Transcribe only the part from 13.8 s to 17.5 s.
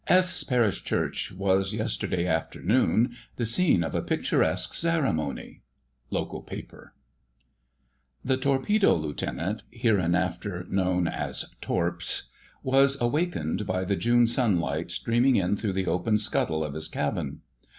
the June sunlight streaming in through the open scuttle of his cabin.